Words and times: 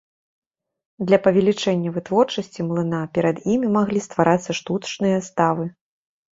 Для 1.09 1.19
павялічэння 1.27 1.89
вытворчасці 1.99 2.67
млына 2.71 3.03
перад 3.19 3.37
імі 3.55 3.67
маглі 3.79 4.05
стварацца 4.09 4.51
штучныя 4.63 5.17
ставы. 5.33 5.71